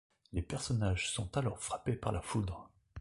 [0.33, 2.71] Les personnages sont alors frappés par la foudre.